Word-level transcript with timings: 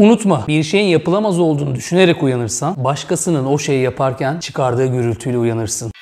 Unutma 0.00 0.44
bir 0.48 0.62
şeyin 0.62 0.88
yapılamaz 0.88 1.38
olduğunu 1.40 1.74
düşünerek 1.74 2.22
uyanırsan 2.22 2.84
başkasının 2.84 3.46
o 3.46 3.58
şeyi 3.58 3.82
yaparken 3.82 4.38
çıkardığı 4.38 4.86
gürültüyle 4.86 5.38
uyanırsın. 5.38 5.92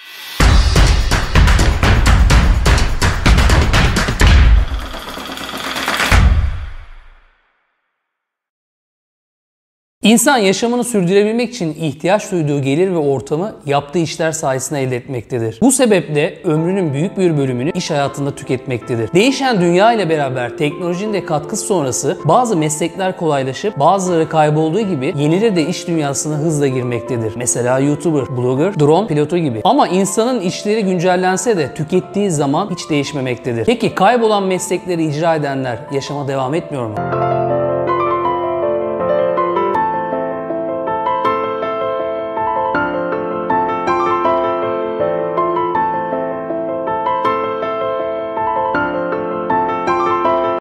İnsan 10.04 10.38
yaşamını 10.38 10.84
sürdürebilmek 10.84 11.50
için 11.50 11.76
ihtiyaç 11.80 12.32
duyduğu 12.32 12.62
gelir 12.62 12.90
ve 12.90 12.96
ortamı 12.96 13.56
yaptığı 13.66 13.98
işler 13.98 14.32
sayesinde 14.32 14.82
elde 14.82 14.96
etmektedir. 14.96 15.58
Bu 15.62 15.72
sebeple 15.72 16.38
ömrünün 16.44 16.92
büyük 16.92 17.18
bir 17.18 17.36
bölümünü 17.36 17.70
iş 17.70 17.90
hayatında 17.90 18.34
tüketmektedir. 18.34 19.12
Değişen 19.12 19.60
dünya 19.60 19.92
ile 19.92 20.08
beraber 20.08 20.56
teknolojinin 20.56 21.12
de 21.12 21.24
katkısı 21.24 21.66
sonrası 21.66 22.18
bazı 22.24 22.56
meslekler 22.56 23.16
kolaylaşıp 23.16 23.78
bazıları 23.78 24.28
kaybolduğu 24.28 24.80
gibi 24.80 25.14
yenileri 25.16 25.56
de 25.56 25.66
iş 25.66 25.88
dünyasına 25.88 26.36
hızla 26.36 26.66
girmektedir. 26.66 27.32
Mesela 27.36 27.78
YouTuber, 27.78 28.36
blogger, 28.36 28.80
drone 28.80 29.06
pilotu 29.06 29.38
gibi. 29.38 29.60
Ama 29.64 29.88
insanın 29.88 30.40
işleri 30.40 30.84
güncellense 30.84 31.56
de 31.56 31.74
tükettiği 31.74 32.30
zaman 32.30 32.70
hiç 32.70 32.90
değişmemektedir. 32.90 33.64
Peki 33.64 33.94
kaybolan 33.94 34.42
meslekleri 34.42 35.04
icra 35.04 35.34
edenler 35.34 35.78
yaşama 35.92 36.28
devam 36.28 36.54
etmiyor 36.54 36.86
mu? 36.86 36.94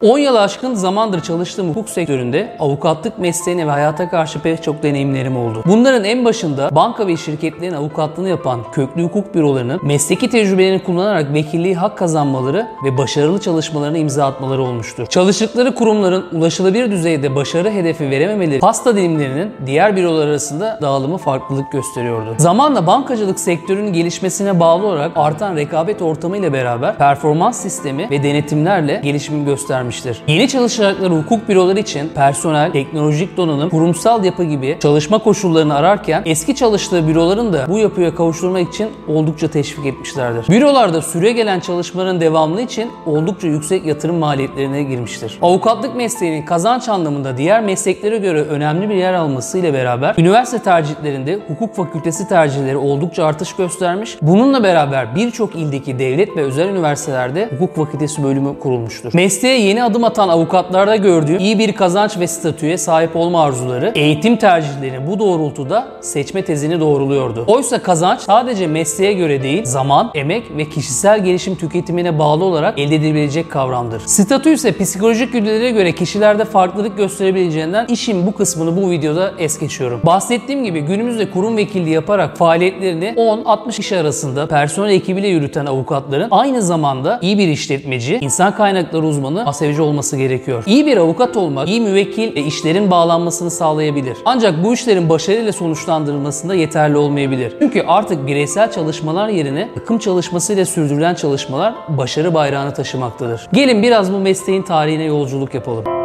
10 0.04 0.18
yıl 0.18 0.34
aşkın 0.34 0.74
zamandır 0.74 1.20
çalıştığım 1.20 1.68
hukuk 1.70 1.88
sektöründe 1.88 2.56
avukatlık 2.60 3.18
mesleğine 3.18 3.66
ve 3.66 3.70
hayata 3.70 4.10
karşı 4.10 4.42
pek 4.42 4.62
çok 4.62 4.82
deneyimlerim 4.82 5.36
oldu. 5.36 5.62
Bunların 5.66 6.04
en 6.04 6.24
başında 6.24 6.74
banka 6.74 7.06
ve 7.06 7.16
şirketlerin 7.16 7.74
avukatlığını 7.74 8.28
yapan 8.28 8.60
köklü 8.72 9.02
hukuk 9.02 9.34
bürolarının 9.34 9.80
mesleki 9.82 10.30
tecrübelerini 10.30 10.82
kullanarak 10.82 11.32
vekilliği 11.32 11.74
hak 11.74 11.98
kazanmaları 11.98 12.66
ve 12.84 12.98
başarılı 12.98 13.40
çalışmalarına 13.40 13.98
imza 13.98 14.26
atmaları 14.26 14.62
olmuştur. 14.62 15.06
Çalıştıkları 15.06 15.74
kurumların 15.74 16.24
ulaşılabilir 16.32 16.90
düzeyde 16.90 17.34
başarı 17.34 17.70
hedefi 17.70 18.10
verememeleri 18.10 18.60
pasta 18.60 18.96
dilimlerinin 18.96 19.52
diğer 19.66 19.96
bürolar 19.96 20.26
arasında 20.26 20.78
dağılımı 20.82 21.18
farklılık 21.18 21.72
gösteriyordu. 21.72 22.34
Zamanla 22.38 22.86
bankacılık 22.86 23.40
sektörünün 23.40 23.92
gelişmesine 23.92 24.60
bağlı 24.60 24.86
olarak 24.86 25.12
artan 25.16 25.56
rekabet 25.56 26.02
ortamı 26.02 26.36
ile 26.36 26.52
beraber 26.52 26.98
performans 26.98 27.62
sistemi 27.62 28.10
ve 28.10 28.22
denetimlerle 28.22 29.00
gelişim 29.04 29.44
göstermiş 29.44 29.93
vermiştir. 29.94 30.22
Yeni 30.28 30.48
çalışacakları 30.48 31.14
hukuk 31.14 31.48
büroları 31.48 31.78
için 31.78 32.08
personel, 32.08 32.72
teknolojik 32.72 33.36
donanım, 33.36 33.70
kurumsal 33.70 34.24
yapı 34.24 34.44
gibi 34.44 34.78
çalışma 34.82 35.18
koşullarını 35.18 35.74
ararken 35.74 36.22
eski 36.26 36.54
çalıştığı 36.54 37.08
büroların 37.08 37.52
da 37.52 37.66
bu 37.68 37.78
yapıya 37.78 38.14
kavuşturmak 38.14 38.74
için 38.74 38.88
oldukça 39.08 39.48
teşvik 39.48 39.86
etmişlerdir. 39.86 40.48
Bürolarda 40.48 41.02
süre 41.02 41.32
gelen 41.32 41.60
çalışmaların 41.60 42.20
devamlı 42.20 42.60
için 42.60 42.90
oldukça 43.06 43.48
yüksek 43.48 43.86
yatırım 43.86 44.16
maliyetlerine 44.16 44.82
girmiştir. 44.82 45.38
Avukatlık 45.42 45.96
mesleğinin 45.96 46.46
kazanç 46.46 46.88
anlamında 46.88 47.38
diğer 47.38 47.62
mesleklere 47.62 48.18
göre 48.18 48.42
önemli 48.42 48.88
bir 48.88 48.94
yer 48.94 49.14
alması 49.14 49.58
ile 49.58 49.72
beraber 49.72 50.14
üniversite 50.18 50.58
tercihlerinde 50.62 51.38
hukuk 51.48 51.74
fakültesi 51.74 52.28
tercihleri 52.28 52.76
oldukça 52.76 53.24
artış 53.24 53.56
göstermiş. 53.56 54.18
Bununla 54.22 54.62
beraber 54.62 55.16
birçok 55.16 55.56
ildeki 55.56 55.98
devlet 55.98 56.36
ve 56.36 56.42
özel 56.42 56.68
üniversitelerde 56.68 57.48
hukuk 57.58 57.76
fakültesi 57.76 58.22
bölümü 58.22 58.58
kurulmuştur. 58.58 59.14
Mesleğe 59.14 59.60
yeni 59.60 59.83
adım 59.84 60.04
atan 60.04 60.28
avukatlarda 60.28 60.96
gördüğüm 60.96 61.38
iyi 61.38 61.58
bir 61.58 61.72
kazanç 61.72 62.18
ve 62.18 62.26
statüye 62.26 62.78
sahip 62.78 63.16
olma 63.16 63.42
arzuları 63.42 63.92
eğitim 63.94 64.36
tercihlerini 64.36 65.06
bu 65.06 65.18
doğrultuda 65.18 65.86
seçme 66.00 66.44
tezini 66.44 66.80
doğruluyordu. 66.80 67.44
Oysa 67.46 67.82
kazanç 67.82 68.20
sadece 68.20 68.66
mesleğe 68.66 69.12
göre 69.12 69.42
değil, 69.42 69.64
zaman, 69.64 70.10
emek 70.14 70.56
ve 70.56 70.68
kişisel 70.68 71.24
gelişim 71.24 71.56
tüketimine 71.56 72.18
bağlı 72.18 72.44
olarak 72.44 72.78
elde 72.78 72.94
edilebilecek 72.94 73.50
kavramdır. 73.50 74.02
Statü 74.06 74.50
ise 74.50 74.78
psikolojik 74.78 75.32
güdülere 75.32 75.70
göre 75.70 75.92
kişilerde 75.92 76.44
farklılık 76.44 76.96
gösterebileceğinden 76.96 77.86
işin 77.86 78.26
bu 78.26 78.34
kısmını 78.34 78.82
bu 78.82 78.90
videoda 78.90 79.32
es 79.38 79.58
geçiyorum. 79.58 80.00
Bahsettiğim 80.06 80.64
gibi 80.64 80.80
günümüzde 80.80 81.30
kurum 81.30 81.56
vekilliği 81.56 81.94
yaparak 81.94 82.36
faaliyetlerini 82.36 83.14
10-60 83.16 83.76
kişi 83.76 83.98
arasında 83.98 84.46
personel 84.46 84.90
ekibiyle 84.90 85.28
yürüten 85.28 85.66
avukatların 85.66 86.28
aynı 86.30 86.62
zamanda 86.62 87.18
iyi 87.22 87.38
bir 87.38 87.48
işletmeci, 87.48 88.18
insan 88.20 88.54
kaynakları 88.54 89.06
uzmanı, 89.06 89.46
ASV 89.46 89.73
süreci 89.74 89.82
olması 89.82 90.16
gerekiyor. 90.16 90.62
İyi 90.66 90.86
bir 90.86 90.96
avukat 90.96 91.36
olmak, 91.36 91.68
iyi 91.68 91.80
müvekkil 91.80 92.34
ve 92.34 92.40
işlerin 92.40 92.90
bağlanmasını 92.90 93.50
sağlayabilir. 93.50 94.16
Ancak 94.24 94.64
bu 94.64 94.74
işlerin 94.74 95.08
başarıyla 95.08 95.52
sonuçlandırılmasında 95.52 96.54
yeterli 96.54 96.96
olmayabilir. 96.96 97.56
Çünkü 97.58 97.82
artık 97.86 98.26
bireysel 98.26 98.72
çalışmalar 98.72 99.28
yerine 99.28 99.68
takım 99.74 99.98
çalışmasıyla 99.98 100.64
sürdürülen 100.64 101.14
çalışmalar 101.14 101.74
başarı 101.88 102.34
bayrağını 102.34 102.74
taşımaktadır. 102.74 103.48
Gelin 103.52 103.82
biraz 103.82 104.12
bu 104.12 104.18
mesleğin 104.18 104.62
tarihine 104.62 105.04
yolculuk 105.04 105.54
yapalım. 105.54 106.03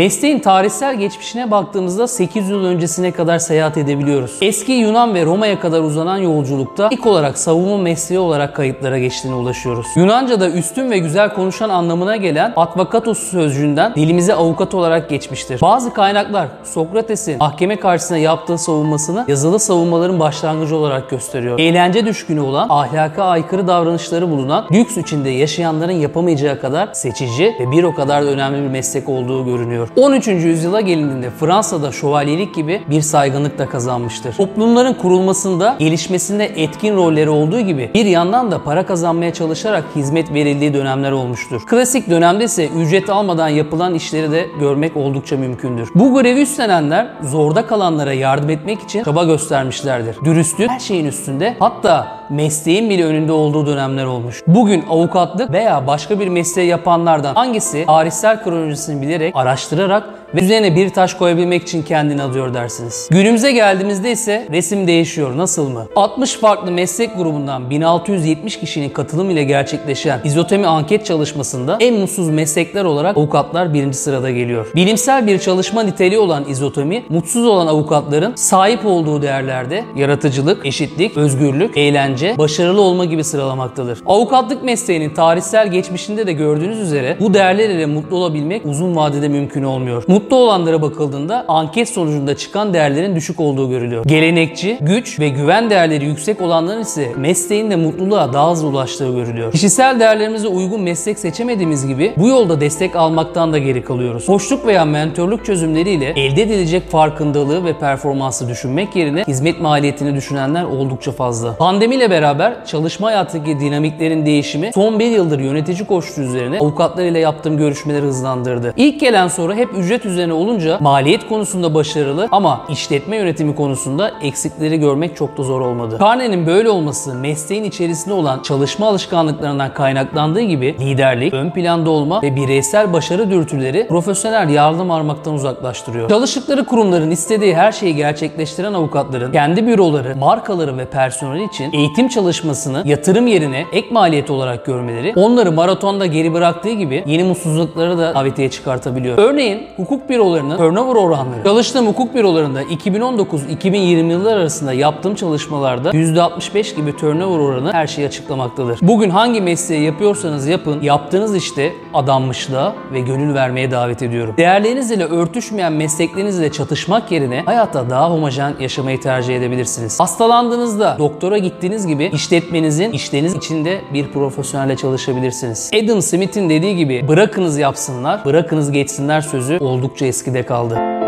Mesleğin 0.00 0.38
tarihsel 0.38 0.96
geçmişine 0.96 1.50
baktığımızda 1.50 2.08
800 2.08 2.50
yıl 2.50 2.64
öncesine 2.64 3.10
kadar 3.10 3.38
seyahat 3.38 3.76
edebiliyoruz. 3.76 4.38
Eski 4.40 4.72
Yunan 4.72 5.14
ve 5.14 5.24
Roma'ya 5.24 5.60
kadar 5.60 5.80
uzanan 5.80 6.16
yolculukta 6.16 6.88
ilk 6.90 7.06
olarak 7.06 7.38
savunma 7.38 7.76
mesleği 7.76 8.18
olarak 8.18 8.56
kayıtlara 8.56 8.98
geçtiğine 8.98 9.36
ulaşıyoruz. 9.36 9.86
Yunanca'da 9.96 10.50
üstün 10.50 10.90
ve 10.90 10.98
güzel 10.98 11.34
konuşan 11.34 11.68
anlamına 11.68 12.16
gelen 12.16 12.52
advokatos 12.56 13.18
sözcüğünden 13.18 13.94
dilimize 13.94 14.34
avukat 14.34 14.74
olarak 14.74 15.10
geçmiştir. 15.10 15.60
Bazı 15.60 15.92
kaynaklar 15.92 16.48
Sokrates'in 16.64 17.38
mahkeme 17.38 17.76
karşısında 17.76 18.18
yaptığı 18.18 18.58
savunmasını 18.58 19.24
yazılı 19.28 19.58
savunmaların 19.58 20.20
başlangıcı 20.20 20.76
olarak 20.76 21.10
gösteriyor. 21.10 21.58
Eğlence 21.58 22.06
düşkünü 22.06 22.40
olan, 22.40 22.66
ahlaka 22.68 23.24
aykırı 23.24 23.68
davranışları 23.68 24.30
bulunan, 24.30 24.66
lüks 24.72 24.96
içinde 24.96 25.30
yaşayanların 25.30 25.92
yapamayacağı 25.92 26.60
kadar 26.60 26.88
seçici 26.92 27.54
ve 27.60 27.70
bir 27.70 27.84
o 27.84 27.94
kadar 27.94 28.26
da 28.26 28.30
önemli 28.30 28.62
bir 28.62 28.70
meslek 28.70 29.08
olduğu 29.08 29.44
görünüyor. 29.44 29.89
13. 29.96 30.28
yüzyıla 30.28 30.80
gelindiğinde 30.80 31.30
Fransa'da 31.30 31.92
şövalyelik 31.92 32.54
gibi 32.54 32.82
bir 32.90 33.00
saygınlık 33.00 33.58
da 33.58 33.68
kazanmıştır. 33.68 34.34
Toplumların 34.34 34.94
kurulmasında, 34.94 35.76
gelişmesinde 35.78 36.44
etkin 36.44 36.96
rolleri 36.96 37.30
olduğu 37.30 37.60
gibi 37.60 37.90
bir 37.94 38.04
yandan 38.04 38.50
da 38.50 38.62
para 38.64 38.86
kazanmaya 38.86 39.32
çalışarak 39.32 39.84
hizmet 39.96 40.34
verildiği 40.34 40.74
dönemler 40.74 41.12
olmuştur. 41.12 41.62
Klasik 41.66 42.10
dönemde 42.10 42.44
ise 42.44 42.68
ücret 42.68 43.10
almadan 43.10 43.48
yapılan 43.48 43.94
işleri 43.94 44.32
de 44.32 44.46
görmek 44.60 44.96
oldukça 44.96 45.36
mümkündür. 45.36 45.88
Bu 45.94 46.14
görevi 46.14 46.40
üstlenenler 46.40 47.08
zorda 47.22 47.66
kalanlara 47.66 48.12
yardım 48.12 48.50
etmek 48.50 48.80
için 48.80 49.04
çaba 49.04 49.24
göstermişlerdir. 49.24 50.16
Dürüstlük 50.24 50.70
her 50.70 50.80
şeyin 50.80 51.06
üstünde 51.06 51.56
hatta 51.58 52.19
mesleğin 52.30 52.90
bile 52.90 53.04
önünde 53.04 53.32
olduğu 53.32 53.66
dönemler 53.66 54.04
olmuş. 54.04 54.42
Bugün 54.46 54.84
avukatlık 54.90 55.52
veya 55.52 55.86
başka 55.86 56.20
bir 56.20 56.28
mesleği 56.28 56.68
yapanlardan 56.68 57.34
hangisi 57.34 57.86
tarihsel 57.86 58.44
kronolojisini 58.44 59.02
bilerek 59.02 59.36
araştırarak 59.36 60.04
ve 60.34 60.40
üzerine 60.40 60.76
bir 60.76 60.90
taş 60.90 61.14
koyabilmek 61.14 61.62
için 61.62 61.82
kendini 61.82 62.22
adıyor 62.22 62.54
dersiniz. 62.54 63.08
Günümüze 63.10 63.52
geldiğimizde 63.52 64.12
ise 64.12 64.48
resim 64.50 64.86
değişiyor. 64.86 65.36
Nasıl 65.36 65.68
mı? 65.68 65.86
60 65.96 66.36
farklı 66.36 66.70
meslek 66.70 67.16
grubundan 67.16 67.70
1670 67.70 68.60
kişinin 68.60 68.88
katılım 68.88 69.30
ile 69.30 69.44
gerçekleşen 69.44 70.20
izotemi 70.24 70.66
anket 70.66 71.06
çalışmasında 71.06 71.76
en 71.80 71.94
mutsuz 71.94 72.28
meslekler 72.28 72.84
olarak 72.84 73.16
avukatlar 73.16 73.74
birinci 73.74 73.98
sırada 73.98 74.30
geliyor. 74.30 74.66
Bilimsel 74.74 75.26
bir 75.26 75.38
çalışma 75.38 75.82
niteliği 75.82 76.18
olan 76.18 76.48
izotomi, 76.48 77.04
mutsuz 77.08 77.46
olan 77.46 77.66
avukatların 77.66 78.34
sahip 78.34 78.86
olduğu 78.86 79.22
değerlerde 79.22 79.84
yaratıcılık, 79.96 80.66
eşitlik, 80.66 81.16
özgürlük, 81.16 81.76
eğlence, 81.76 82.19
başarılı 82.38 82.80
olma 82.80 83.04
gibi 83.04 83.24
sıralamaktadır. 83.24 83.98
Avukatlık 84.06 84.62
mesleğinin 84.62 85.14
tarihsel 85.14 85.68
geçmişinde 85.70 86.26
de 86.26 86.32
gördüğünüz 86.32 86.78
üzere 86.78 87.16
bu 87.20 87.34
değerler 87.34 87.68
ile 87.70 87.86
mutlu 87.86 88.16
olabilmek 88.16 88.66
uzun 88.66 88.96
vadede 88.96 89.28
mümkün 89.28 89.62
olmuyor. 89.62 90.04
Mutlu 90.08 90.36
olanlara 90.36 90.82
bakıldığında 90.82 91.44
anket 91.48 91.88
sonucunda 91.88 92.36
çıkan 92.36 92.74
değerlerin 92.74 93.16
düşük 93.16 93.40
olduğu 93.40 93.70
görülüyor. 93.70 94.04
Gelenekçi, 94.04 94.78
güç 94.80 95.20
ve 95.20 95.28
güven 95.28 95.70
değerleri 95.70 96.04
yüksek 96.04 96.40
olanların 96.40 96.80
ise 96.80 97.12
mesleğinde 97.16 97.76
mutluluğa 97.76 98.32
daha 98.32 98.50
hızlı 98.50 98.68
ulaştığı 98.68 99.12
görülüyor. 99.14 99.52
Kişisel 99.52 100.00
değerlerimize 100.00 100.48
uygun 100.48 100.80
meslek 100.80 101.18
seçemediğimiz 101.18 101.86
gibi 101.86 102.12
bu 102.16 102.28
yolda 102.28 102.60
destek 102.60 102.96
almaktan 102.96 103.52
da 103.52 103.58
geri 103.58 103.84
kalıyoruz. 103.84 104.26
Koçluk 104.26 104.66
veya 104.66 104.84
mentorluk 104.84 105.44
çözümleriyle 105.44 106.12
elde 106.16 106.42
edilecek 106.42 106.90
farkındalığı 106.90 107.64
ve 107.64 107.78
performansı 107.78 108.48
düşünmek 108.48 108.96
yerine 108.96 109.24
hizmet 109.28 109.60
maliyetini 109.60 110.14
düşünenler 110.14 110.64
oldukça 110.64 111.12
fazla. 111.12 111.56
Pandemiyle 111.56 112.09
beraber 112.10 112.66
çalışma 112.66 113.06
hayatındaki 113.06 113.60
dinamiklerin 113.60 114.26
değişimi 114.26 114.70
son 114.74 114.98
bir 114.98 115.10
yıldır 115.10 115.38
yönetici 115.38 115.86
koçluğu 115.86 116.22
üzerine 116.22 116.58
avukatlar 116.58 117.04
ile 117.04 117.18
yaptığım 117.18 117.56
görüşmeleri 117.56 118.02
hızlandırdı. 118.02 118.72
İlk 118.76 119.00
gelen 119.00 119.28
soru 119.28 119.54
hep 119.54 119.68
ücret 119.78 120.06
üzerine 120.06 120.32
olunca 120.32 120.78
maliyet 120.80 121.28
konusunda 121.28 121.74
başarılı 121.74 122.28
ama 122.30 122.66
işletme 122.68 123.16
yönetimi 123.16 123.54
konusunda 123.54 124.10
eksikleri 124.22 124.80
görmek 124.80 125.16
çok 125.16 125.38
da 125.38 125.42
zor 125.42 125.60
olmadı. 125.60 125.96
Carney'nin 126.00 126.46
böyle 126.46 126.70
olması 126.70 127.14
mesleğin 127.14 127.64
içerisinde 127.64 128.14
olan 128.14 128.42
çalışma 128.42 128.86
alışkanlıklarından 128.86 129.74
kaynaklandığı 129.74 130.40
gibi 130.40 130.76
liderlik, 130.80 131.34
ön 131.34 131.50
planda 131.50 131.90
olma 131.90 132.22
ve 132.22 132.36
bireysel 132.36 132.92
başarı 132.92 133.30
dürtüleri 133.30 133.86
profesyonel 133.88 134.48
yardım 134.48 134.90
armaktan 134.90 135.34
uzaklaştırıyor. 135.34 136.08
Çalıştıkları 136.08 136.64
kurumların 136.64 137.10
istediği 137.10 137.54
her 137.54 137.72
şeyi 137.72 137.96
gerçekleştiren 137.96 138.72
avukatların 138.72 139.32
kendi 139.32 139.66
büroları, 139.66 140.16
markaları 140.16 140.78
ve 140.78 140.84
personeli 140.84 141.44
için 141.44 141.72
eğitim 141.72 141.99
çalışmasını 142.08 142.82
yatırım 142.84 143.26
yerine 143.26 143.64
ek 143.72 143.88
maliyet 143.90 144.30
olarak 144.30 144.66
görmeleri 144.66 145.12
onları 145.16 145.52
maratonda 145.52 146.06
geri 146.06 146.32
bıraktığı 146.32 146.72
gibi 146.72 147.04
yeni 147.06 147.24
mutsuzlukları 147.24 147.98
da 147.98 148.14
davetiye 148.14 148.50
çıkartabiliyor. 148.50 149.18
Örneğin 149.18 149.66
hukuk 149.76 150.08
bürolarının 150.08 150.56
turnover 150.56 150.94
oranları. 150.94 151.44
Çalıştığım 151.44 151.86
hukuk 151.86 152.14
bürolarında 152.14 152.62
2019-2020 152.62 154.10
yıllar 154.10 154.36
arasında 154.36 154.72
yaptığım 154.72 155.14
çalışmalarda 155.14 155.90
%65 155.90 156.76
gibi 156.76 156.96
turnover 156.96 157.38
oranı 157.38 157.72
her 157.72 157.86
şeyi 157.86 158.06
açıklamaktadır. 158.06 158.78
Bugün 158.82 159.10
hangi 159.10 159.40
mesleği 159.40 159.82
yapıyorsanız 159.82 160.46
yapın, 160.46 160.82
yaptığınız 160.82 161.36
işte 161.36 161.72
adanmışlığa 161.94 162.74
ve 162.92 163.00
gönül 163.00 163.34
vermeye 163.34 163.70
davet 163.70 164.02
ediyorum. 164.02 164.34
Değerleriniz 164.36 164.90
ile 164.90 165.04
örtüşmeyen 165.04 165.72
mesleklerinizle 165.72 166.52
çatışmak 166.52 167.12
yerine 167.12 167.42
hayatta 167.46 167.90
daha 167.90 168.10
homojen 168.10 168.54
yaşamayı 168.60 169.00
tercih 169.00 169.36
edebilirsiniz. 169.36 170.00
Hastalandığınızda 170.00 170.96
doktora 170.98 171.38
gittiğiniz 171.38 171.79
gibi 171.86 172.10
işletmenizin 172.12 172.92
işleriniz 172.92 173.34
içinde 173.34 173.80
bir 173.94 174.12
profesyonelle 174.12 174.76
çalışabilirsiniz. 174.76 175.70
Adam 175.84 176.02
Smith'in 176.02 176.50
dediği 176.50 176.76
gibi 176.76 177.08
bırakınız 177.08 177.58
yapsınlar, 177.58 178.24
bırakınız 178.24 178.72
geçsinler 178.72 179.20
sözü 179.20 179.58
oldukça 179.58 180.06
eskide 180.06 180.42
kaldı. 180.42 180.99